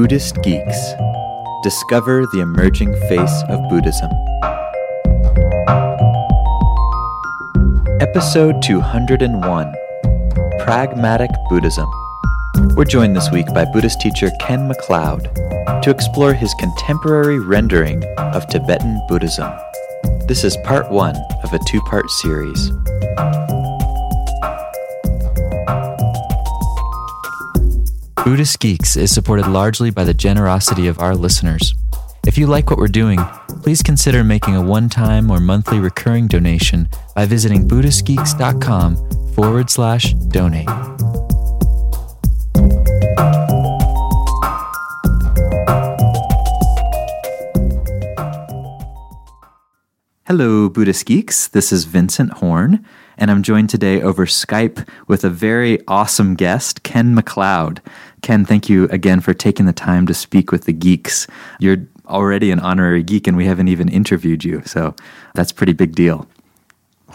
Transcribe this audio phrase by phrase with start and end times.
[0.00, 0.92] Buddhist Geeks
[1.64, 4.08] Discover the Emerging Face of Buddhism.
[8.00, 9.74] Episode 201
[10.60, 11.90] Pragmatic Buddhism.
[12.76, 18.48] We're joined this week by Buddhist teacher Ken McLeod to explore his contemporary rendering of
[18.50, 19.50] Tibetan Buddhism.
[20.28, 22.70] This is part one of a two part series.
[28.28, 31.74] Buddhist Geeks is supported largely by the generosity of our listeners.
[32.26, 33.18] If you like what we're doing,
[33.62, 40.12] please consider making a one time or monthly recurring donation by visiting BuddhistGeeks.com forward slash
[40.12, 40.68] donate.
[50.26, 51.48] Hello, Buddhist Geeks.
[51.48, 52.84] This is Vincent Horn,
[53.16, 57.78] and I'm joined today over Skype with a very awesome guest, Ken McLeod.
[58.22, 61.26] Ken, thank you again for taking the time to speak with the geeks.
[61.58, 64.94] You're already an honorary geek, and we haven't even interviewed you, so
[65.34, 66.26] that's a pretty big deal.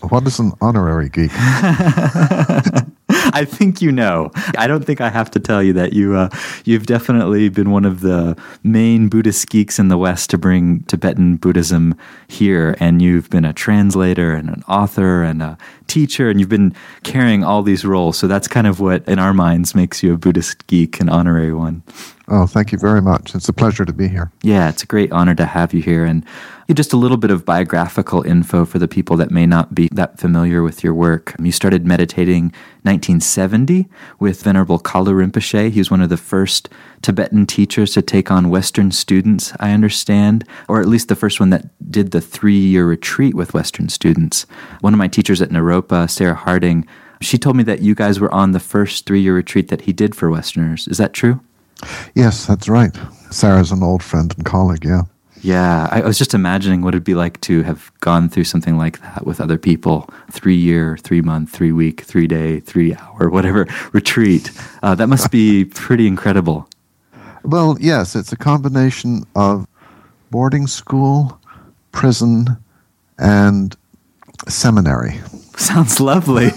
[0.10, 1.32] What is an honorary geek?
[3.36, 4.32] I think you know.
[4.58, 6.30] I don't think I have to tell you that you uh,
[6.66, 11.38] you've definitely been one of the main Buddhist geeks in the West to bring Tibetan
[11.38, 11.96] Buddhism
[12.28, 16.76] here, and you've been a translator and an author and a teacher, and you've been
[17.02, 18.18] carrying all these roles.
[18.20, 21.54] So that's kind of what, in our minds, makes you a Buddhist geek, an honorary
[21.54, 21.82] one.
[22.30, 23.36] Oh, thank you very much.
[23.36, 24.32] It's a pleasure to be here.
[24.44, 26.06] Yeah, it's a great honor to have you here.
[26.06, 26.26] And
[26.74, 30.20] just a little bit of biographical info for the people that may not be that
[30.20, 31.36] familiar with your work.
[31.38, 32.46] You started meditating
[32.84, 35.72] 1970 with Venerable Kalu Rinpoche.
[35.72, 36.70] He was one of the first
[37.02, 41.50] Tibetan teachers to take on Western students, I understand, or at least the first one
[41.50, 44.46] that did the three year retreat with Western students.
[44.80, 46.88] One of my teachers at Naropa, Sarah Harding,
[47.20, 49.92] she told me that you guys were on the first three year retreat that he
[49.92, 50.88] did for Westerners.
[50.88, 51.42] Is that true?
[52.16, 52.96] Yes, that's right.
[53.32, 55.04] Sarah's an old friend and colleague, yeah.
[55.44, 59.02] Yeah, I was just imagining what it'd be like to have gone through something like
[59.02, 60.10] that with other people.
[60.32, 64.52] Three year, three month, three week, three day, three hour, whatever retreat.
[64.82, 66.70] Uh, that must be pretty incredible.
[67.44, 69.68] Well, yes, it's a combination of
[70.32, 71.38] boarding school,
[71.92, 72.48] prison,
[73.18, 73.76] and
[74.48, 75.20] seminary.
[75.58, 76.52] Sounds lovely.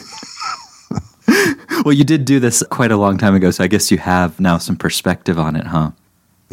[1.86, 4.40] Well, you did do this quite a long time ago, so I guess you have
[4.40, 5.92] now some perspective on it, huh?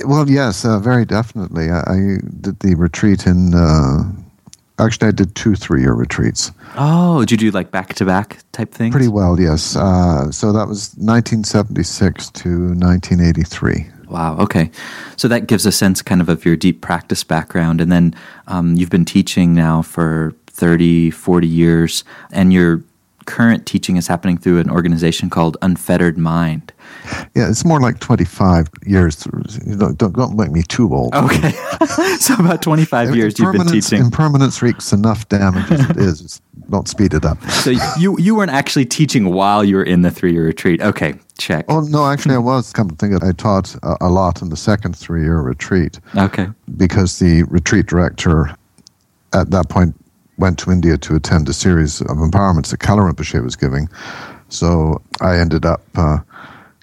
[0.05, 1.71] Well, yes, uh, very definitely.
[1.71, 3.55] I, I, did the retreat in.
[3.55, 4.03] Uh,
[4.77, 6.51] actually, I did two three-year retreats.
[6.77, 8.91] Oh, did you do like back-to-back type things?
[8.91, 9.75] Pretty well, yes.
[9.75, 13.87] Uh, so that was 1976 to 1983.
[14.09, 14.37] Wow.
[14.37, 14.69] Okay.
[15.17, 17.81] So that gives a sense kind of of your deep practice background.
[17.81, 18.13] And then
[18.45, 22.83] um, you've been teaching now for 30, 40 years, and your
[23.25, 26.71] current teaching is happening through an organization called Unfettered Mind.
[27.35, 29.23] Yeah, it's more like 25 years.
[29.23, 31.13] Don't, don't, don't make me too old.
[31.13, 31.51] Okay.
[32.19, 34.01] so about 25 years you've been teaching.
[34.01, 36.41] Impermanence wreaks enough damage as it is.
[36.69, 37.41] Don't speed it up.
[37.49, 40.81] So you, you weren't actually teaching while you were in the three-year retreat.
[40.81, 41.65] Okay, check.
[41.67, 42.71] Oh, no, actually I was.
[42.71, 45.99] Come to think of it, I taught a, a lot in the second three-year retreat.
[46.15, 46.47] Okay.
[46.77, 48.55] Because the retreat director
[49.33, 49.95] at that point
[50.37, 53.87] went to India to attend a series of empowerments that Kalu Rinpoche was giving.
[54.49, 56.19] So I ended up uh,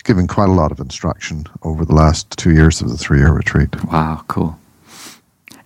[0.04, 3.32] giving quite a lot of instruction over the last two years of the three year
[3.32, 3.84] retreat.
[3.84, 4.58] Wow, cool.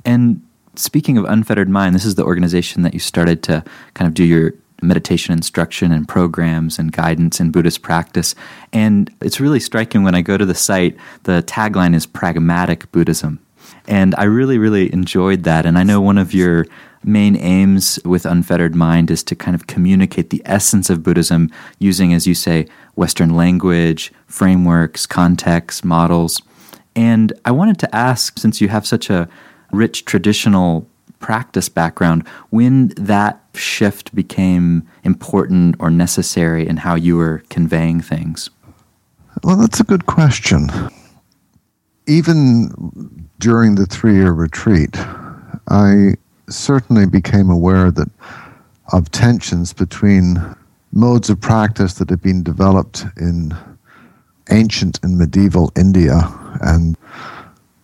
[0.05, 0.43] And
[0.75, 4.25] speaking of Unfettered Mind, this is the organization that you started to kind of do
[4.25, 8.35] your meditation instruction and programs and guidance in Buddhist practice.
[8.73, 13.39] And it's really striking when I go to the site, the tagline is pragmatic Buddhism.
[13.87, 15.67] And I really, really enjoyed that.
[15.67, 16.67] And I know one of your
[17.03, 22.15] main aims with Unfettered Mind is to kind of communicate the essence of Buddhism using,
[22.15, 26.41] as you say, Western language, frameworks, contexts, models.
[26.97, 29.29] And I wanted to ask, since you have such a
[29.71, 37.43] rich traditional practice background, when that shift became important or necessary in how you were
[37.49, 38.51] conveying things?
[39.43, 40.69] Well, that's a good question.
[42.07, 44.97] Even during the three year retreat,
[45.69, 46.15] I
[46.49, 48.11] certainly became aware that
[48.93, 50.55] of tensions between
[50.93, 53.57] modes of practice that had been developed in
[54.51, 56.31] ancient and medieval India
[56.61, 56.97] and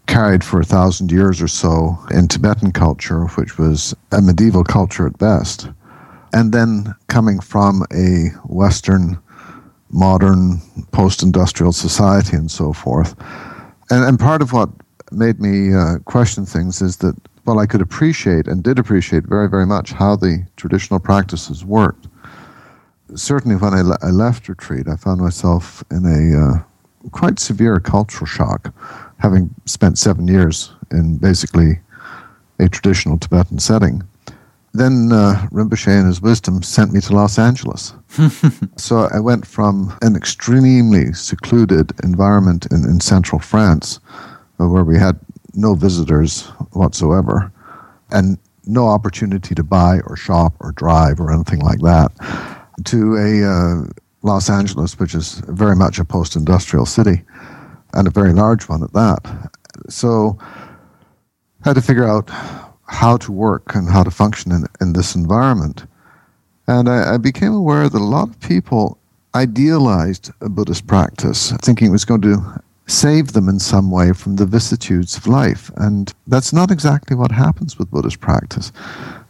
[0.07, 5.07] carried for a thousand years or so in Tibetan culture, which was a medieval culture
[5.07, 5.69] at best,
[6.35, 9.19] and then coming from a Western,
[9.91, 10.61] modern,
[10.93, 13.15] post industrial society and so forth.
[13.91, 14.71] And, and part of what
[15.11, 19.49] made me uh, question things is that while I could appreciate and did appreciate very,
[19.49, 22.07] very much how the traditional practices worked,
[23.15, 27.81] certainly when I, le- I left retreat, I found myself in a uh, quite severe
[27.81, 28.73] cultural shock
[29.19, 31.81] having spent seven years in basically
[32.59, 34.03] a traditional Tibetan setting.
[34.73, 37.93] Then uh, Rinpoche, in his wisdom, sent me to Los Angeles.
[38.77, 43.99] so I went from an extremely secluded environment in, in central France,
[44.61, 45.19] uh, where we had
[45.55, 47.53] no visitors whatsoever,
[48.13, 52.13] and no opportunity to buy or shop or drive or anything like that,
[52.85, 53.85] to a uh,
[54.23, 57.23] Los Angeles, which is very much a post industrial city
[57.95, 59.51] and a very large one at that.
[59.89, 60.39] So
[61.65, 62.31] I had to figure out
[62.91, 65.87] how to work and how to function in, in this environment.
[66.67, 68.99] And I, I became aware that a lot of people
[69.35, 74.37] idealized a Buddhist practice, thinking it was going to save them in some way from
[74.37, 75.71] the vicissitudes of life.
[75.77, 78.73] And that's not exactly what happens with Buddhist practice.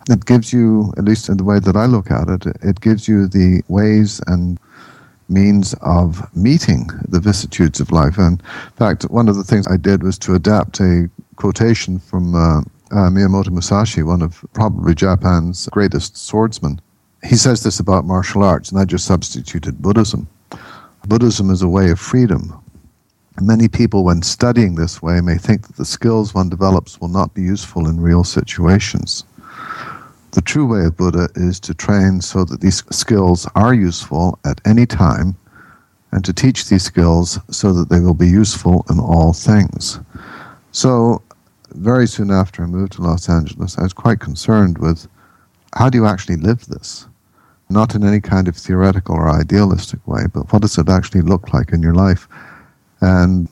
[0.09, 3.07] It gives you, at least in the way that I look at it, it gives
[3.07, 4.59] you the ways and
[5.29, 8.17] means of meeting the vicissitudes of life.
[8.17, 12.35] And in fact, one of the things I did was to adapt a quotation from
[12.35, 16.81] uh, uh, Miyamoto Musashi, one of probably Japan's greatest swordsmen.
[17.25, 20.27] He says this about martial arts, and I just substituted Buddhism.
[21.07, 22.63] Buddhism is a way of freedom.
[23.41, 27.33] Many people, when studying this way, may think that the skills one develops will not
[27.35, 29.25] be useful in real situations.
[30.33, 34.61] The true way of Buddha is to train so that these skills are useful at
[34.65, 35.37] any time
[36.13, 39.99] and to teach these skills so that they will be useful in all things.
[40.73, 41.23] So,
[41.73, 45.07] very soon after I moved to Los Angeles, I was quite concerned with
[45.75, 47.07] how do you actually live this?
[47.69, 51.53] Not in any kind of theoretical or idealistic way, but what does it actually look
[51.53, 52.27] like in your life?
[53.01, 53.49] And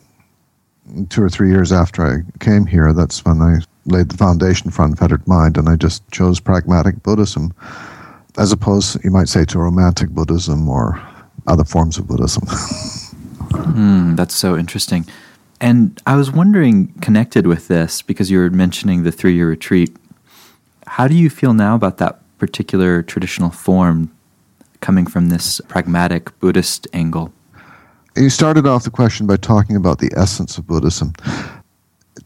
[1.11, 4.85] two or three years after I came here, that's when I laid the foundation for
[4.85, 7.55] Unfettered Mind, and I just chose pragmatic Buddhism,
[8.37, 11.01] as opposed, you might say, to romantic Buddhism or
[11.47, 12.43] other forms of Buddhism.
[13.53, 15.07] mm, that's so interesting.
[15.61, 19.95] And I was wondering, connected with this, because you were mentioning the three year retreat,
[20.87, 24.11] how do you feel now about that particular traditional form
[24.81, 27.33] coming from this pragmatic Buddhist angle?
[28.17, 31.13] You started off the question by talking about the essence of Buddhism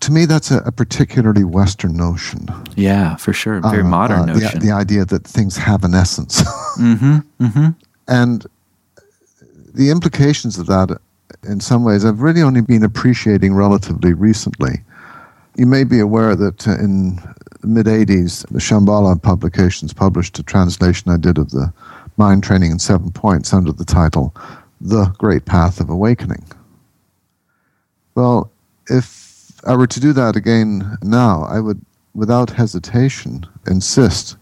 [0.03, 2.49] to me, that's a, a, particularly Western notion.
[2.77, 3.61] Yeah, for sure.
[3.61, 4.59] Very uh, modern uh, notion.
[4.59, 6.43] The, the, idea that things have an essence.
[6.79, 7.69] mm-hmm, mm-hmm.
[8.09, 8.47] And
[9.75, 11.01] the implications of that,
[11.45, 14.83] in some ways, I've really only been appreciating relatively recently.
[15.57, 17.17] You may be aware that uh, in
[17.61, 21.73] the mid 80s, the Shambhala publications published a translation I did of the
[22.17, 24.35] Mind Training in Seven Points under the title
[24.81, 26.45] The Great Path of Awakening.
[28.15, 28.51] Well,
[28.89, 31.81] if I were to do that again now, I would,
[32.15, 34.37] without hesitation, insist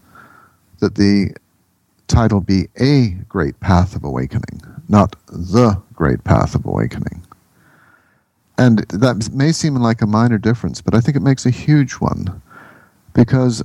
[0.79, 1.33] that the
[2.11, 7.25] title be A Great Path of Awakening, not The Great Path of Awakening.
[8.57, 11.93] And that may seem like a minor difference, but I think it makes a huge
[11.93, 12.41] one.
[13.13, 13.63] Because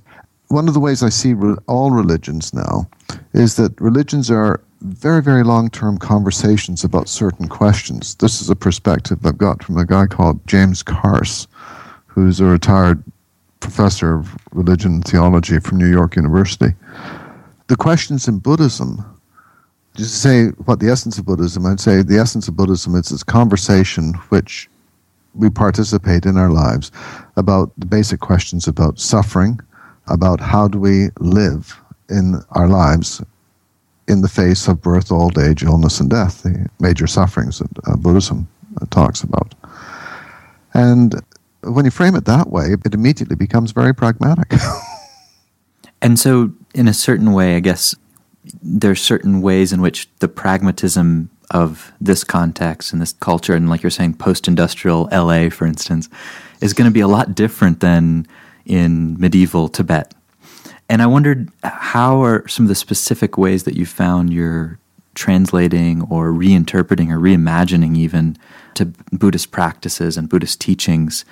[0.49, 2.89] one of the ways I see re- all religions now
[3.33, 8.15] is that religions are very, very long term conversations about certain questions.
[8.17, 11.49] This is a perspective I've got from a guy called James Carse,
[12.07, 13.03] who's a retired
[13.59, 16.75] professor of religion and theology from New York University.
[17.69, 19.05] The questions in Buddhism,
[19.95, 23.09] just to say what the essence of Buddhism, I'd say the essence of Buddhism is
[23.09, 24.69] this conversation which
[25.35, 26.91] we participate in our lives
[27.37, 29.59] about the basic questions about suffering,
[30.07, 33.23] about how do we live in our lives
[34.09, 37.97] in the face of birth, old age, illness, and death, the major sufferings that uh,
[37.97, 38.49] Buddhism
[38.81, 39.55] uh, talks about.
[40.75, 41.21] And
[41.63, 44.53] when you frame it that way, it immediately becomes very pragmatic.
[46.03, 47.95] and so, in a certain way, I guess
[48.63, 53.71] there are certain ways in which the pragmatism of this context and this culture, and
[53.71, 56.09] like you're saying, post-industrial LA, for instance,
[56.61, 58.27] is going to be a lot different than
[58.67, 60.13] in medieval Tibet.
[60.89, 64.79] And I wondered how are some of the specific ways that you found you're
[65.15, 68.37] translating or reinterpreting or reimagining even
[68.75, 71.25] to Buddhist practices and Buddhist teachings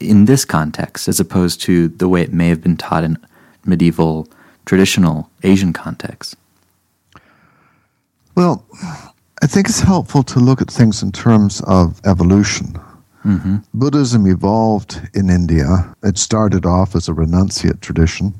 [0.00, 3.16] in this context as opposed to the way it may have been taught in
[3.64, 4.28] medieval
[4.64, 6.36] traditional Asian contexts?
[8.34, 8.64] Well,
[9.42, 12.78] I think it's helpful to look at things in terms of evolution.
[13.24, 13.56] Mm-hmm.
[13.74, 15.94] Buddhism evolved in India.
[16.02, 18.34] It started off as a renunciate tradition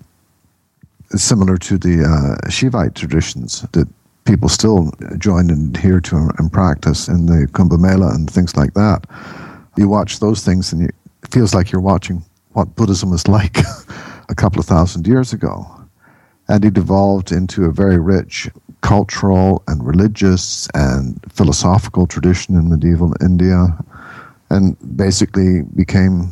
[1.10, 3.88] similar to the uh, Shivite traditions that
[4.24, 8.74] people still join and adhere to and practice in the Kumbh Mela and things like
[8.74, 9.04] that.
[9.76, 10.94] You watch those things and it
[11.30, 13.58] feels like you're watching what Buddhism was like
[14.28, 15.66] a couple of thousand years ago.
[16.52, 18.50] And it evolved into a very rich
[18.82, 23.78] cultural and religious and philosophical tradition in medieval India.
[24.50, 26.30] and basically became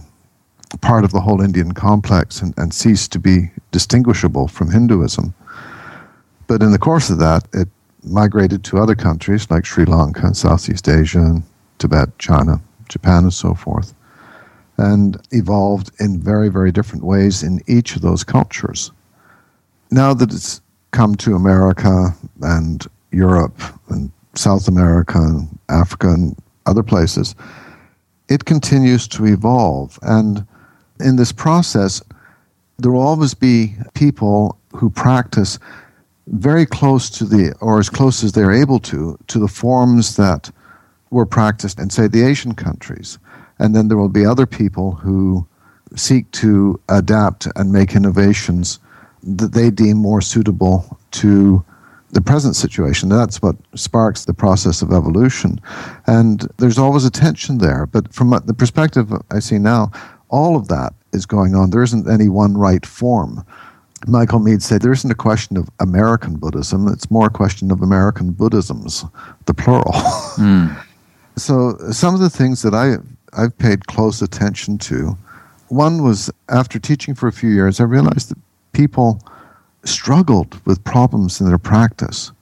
[0.83, 5.33] part of the whole Indian complex and, and ceased to be distinguishable from Hinduism.
[6.47, 7.69] But in the course of that, it
[8.05, 11.43] migrated to other countries like Sri Lanka, and Southeast Asia, and
[11.79, 12.61] Tibet, China,
[12.91, 13.95] Japan, and so forth,
[14.77, 18.93] and evolved in very, very different ways in each of those cultures.
[19.91, 20.61] Now that it's
[20.93, 27.35] come to America and Europe and South America and Africa and other places,
[28.29, 29.99] it continues to evolve.
[30.03, 30.47] And
[31.01, 32.03] in this process,
[32.79, 35.59] there will always be people who practice
[36.29, 40.51] very close to the, or as close as they're able to, to the forms that
[41.11, 43.19] were practiced in, say, the Asian countries.
[43.59, 45.47] And then there will be other people who
[45.97, 48.79] seek to adapt and make innovations
[49.23, 51.65] that they deem more suitable to
[52.13, 53.09] the present situation.
[53.09, 55.61] That's what sparks the process of evolution.
[56.07, 57.87] And there's always a tension there.
[57.87, 59.93] But from the perspective I see now,
[60.29, 61.71] all of that is going on.
[61.71, 63.45] There isn't any one right form.
[64.07, 67.83] Michael Mead said there isn't a question of American Buddhism, it's more a question of
[67.83, 69.05] American Buddhisms,
[69.45, 69.93] the plural.
[69.93, 70.83] Mm.
[71.37, 72.97] so some of the things that I,
[73.39, 75.19] I've paid close attention to,
[75.69, 78.39] one was after teaching for a few years, I realized that
[78.73, 79.21] people
[79.85, 82.33] struggled with problems in their practice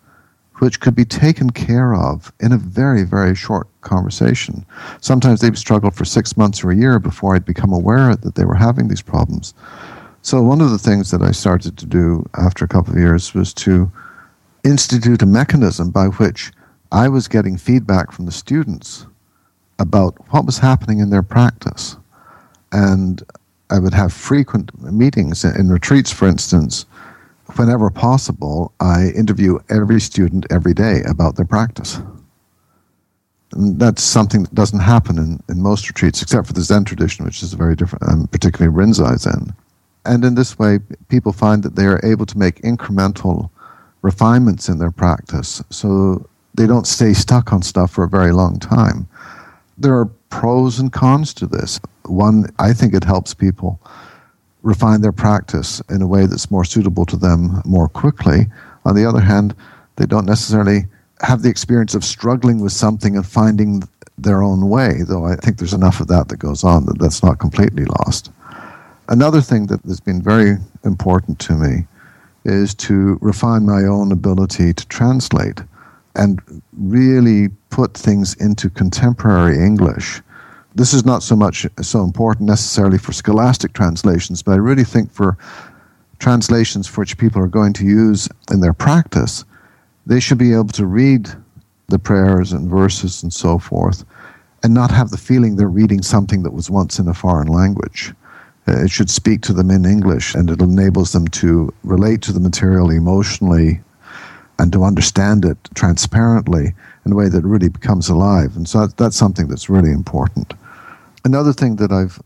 [0.59, 4.65] which could be taken care of in a very, very short conversation.
[5.01, 8.45] Sometimes they'd struggle for six months or a year before I'd become aware that they
[8.45, 9.55] were having these problems.
[10.23, 13.35] So, one of the things that I started to do after a couple of years
[13.35, 13.91] was to
[14.65, 16.53] institute a mechanism by which
[16.91, 19.07] I was getting feedback from the students
[19.79, 21.97] about what was happening in their practice.
[22.73, 23.23] And
[23.71, 26.87] I would have frequent meetings in retreats, for instance,
[27.57, 32.01] whenever possible, I interview every student every day about their practice.
[33.53, 37.25] And that's something that doesn't happen in, in most retreats, except for the Zen tradition,
[37.25, 39.55] which is very different, um, particularly Rinzai Zen.
[40.05, 43.51] And in this way, people find that they are able to make incremental
[44.03, 48.59] refinements in their practice so they don't stay stuck on stuff for a very long
[48.59, 49.09] time.
[49.77, 51.81] There are pros and cons to this.
[52.05, 53.81] One, I think it helps people
[54.63, 58.47] refine their practice in a way that's more suitable to them more quickly.
[58.85, 59.55] On the other hand,
[59.97, 60.87] they don't necessarily
[61.21, 63.83] have the experience of struggling with something and finding
[64.17, 67.23] their own way, though I think there's enough of that that goes on that that's
[67.23, 68.31] not completely lost.
[69.09, 71.87] Another thing that has been very important to me
[72.45, 75.61] is to refine my own ability to translate
[76.15, 76.41] and
[76.73, 80.21] really put things into contemporary English
[80.79, 85.13] this is not so much so important necessarily for scholastic translations, but I really think
[85.13, 85.37] for
[86.21, 89.45] translations for which people are going to use in their practice,
[90.07, 91.29] they should be able to read
[91.89, 94.05] the prayers and verses and so forth
[94.63, 98.13] and not have the feeling they're reading something that was once in a foreign language.
[98.69, 102.33] Uh, it should speak to them in English and it enables them to relate to
[102.33, 103.81] the material emotionally
[104.59, 106.75] and to understand it transparently
[107.05, 108.57] in a way that really becomes alive.
[108.57, 110.55] And so that's something that's really important.
[111.25, 112.21] Another thing that I've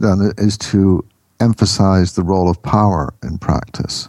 [0.00, 1.04] done is to
[1.40, 4.08] emphasize the role of power in practice.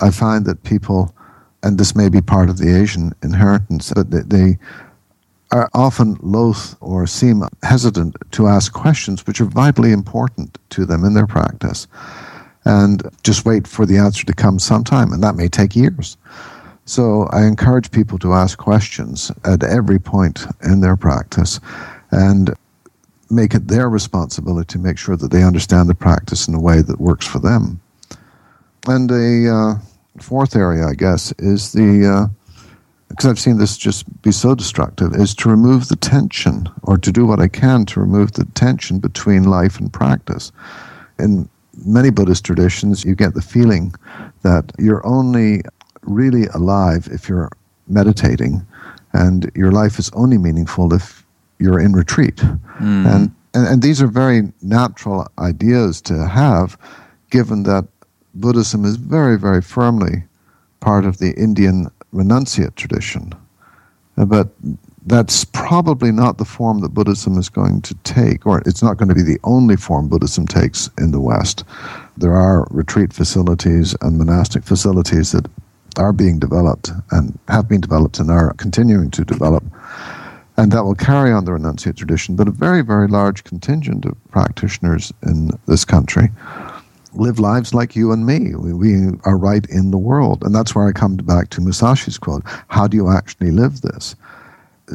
[0.00, 1.14] I find that people,
[1.62, 4.58] and this may be part of the Asian inheritance, but they,
[5.52, 11.04] are often loath or seem hesitant to ask questions which are vitally important to them
[11.04, 11.86] in their practice
[12.64, 16.16] and just wait for the answer to come sometime, and that may take years.
[16.84, 21.60] So I encourage people to ask questions at every point in their practice
[22.10, 22.54] and
[23.30, 26.82] make it their responsibility to make sure that they understand the practice in a way
[26.82, 27.80] that works for them.
[28.86, 29.74] And a uh,
[30.20, 32.30] fourth area, I guess, is the
[33.08, 36.98] because uh, I've seen this just be so destructive, is to remove the tension or
[36.98, 40.50] to do what I can to remove the tension between life and practice.
[41.18, 41.48] In
[41.86, 43.94] many Buddhist traditions, you get the feeling
[44.42, 45.62] that you're only
[46.02, 47.50] really alive if you're
[47.88, 48.66] meditating,
[49.12, 51.24] and your life is only meaningful if
[51.58, 52.36] you're in retreat.
[52.36, 53.06] Mm.
[53.06, 56.78] And, and, and these are very natural ideas to have,
[57.30, 57.86] given that
[58.34, 60.24] Buddhism is very, very firmly
[60.80, 63.32] part of the Indian renunciate tradition.
[64.16, 64.48] Uh, but
[65.06, 69.08] that's probably not the form that Buddhism is going to take, or it's not going
[69.08, 71.64] to be the only form Buddhism takes in the West.
[72.16, 75.50] There are retreat facilities and monastic facilities that
[75.98, 79.64] are being developed and have been developed and are continuing to develop
[80.56, 82.36] and that will carry on the renunciate tradition.
[82.36, 86.28] But a very, very large contingent of practitioners in this country
[87.14, 88.54] live lives like you and me.
[88.54, 90.42] We, we, are right in the world.
[90.42, 94.14] And that's where I come back to Musashi's quote How do you actually live this?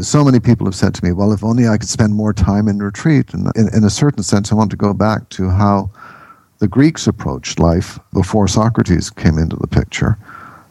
[0.01, 2.67] so many people have said to me, well, if only I could spend more time
[2.67, 3.33] in retreat.
[3.33, 5.89] And in, in a certain sense, I want to go back to how
[6.59, 10.19] the Greeks approached life before Socrates came into the picture.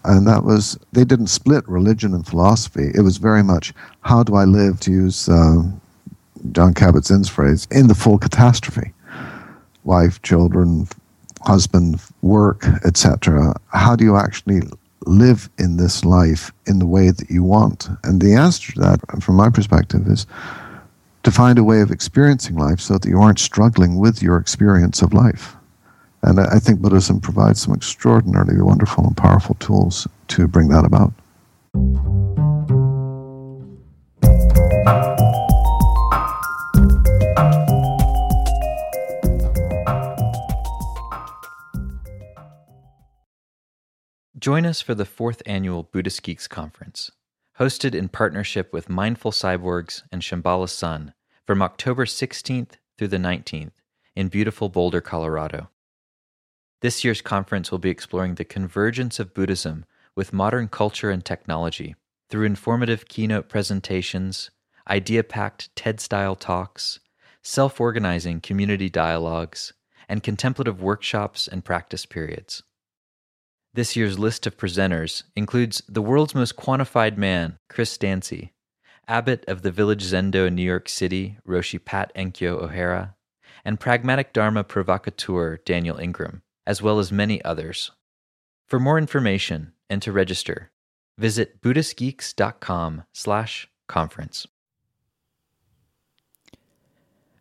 [0.07, 2.91] And that was, they didn't split religion and philosophy.
[2.95, 5.63] It was very much, how do I live, to use uh,
[6.53, 8.93] Jon Kabat-Zinn's phrase, in the full catastrophe?
[9.83, 10.89] Wife, children,
[11.43, 13.55] husband, work, etc.
[13.73, 14.63] How do you actually
[15.07, 17.89] live in this life in the way that you want?
[18.05, 20.27] And the answer to that, from my perspective, is
[21.25, 25.03] to find a way of experiencing life so that you aren't struggling with your experience
[25.03, 25.57] of life.
[26.23, 31.13] And I think Buddhism provides some extraordinarily wonderful and powerful tools to bring that about.
[44.39, 47.11] Join us for the fourth annual Buddhist Geeks Conference,
[47.59, 53.73] hosted in partnership with Mindful Cyborgs and Shambhala Sun from October 16th through the 19th
[54.15, 55.71] in beautiful Boulder, Colorado.
[56.83, 61.95] This year's conference will be exploring the convergence of Buddhism with modern culture and technology
[62.29, 64.51] through informative keynote presentations,
[64.89, 66.99] idea packed TED style talks,
[67.43, 69.73] self organizing community dialogues,
[70.09, 72.63] and contemplative workshops and practice periods.
[73.73, 78.53] This year's list of presenters includes the world's most quantified man, Chris Dancy,
[79.09, 83.15] abbot of the Village Zendo in New York City, Roshi Pat Enkyo O'Hara,
[83.65, 87.91] and pragmatic Dharma provocateur Daniel Ingram, as well as many others.
[88.67, 90.71] For more information and to register,
[91.17, 94.47] visit buddhistgeeks.com slash conference.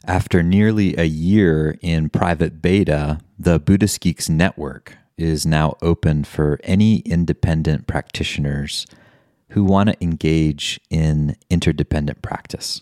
[0.07, 6.59] After nearly a year in private beta, the Buddhist Geeks Network is now open for
[6.63, 8.85] any independent practitioners
[9.49, 12.81] who want to engage in interdependent practice.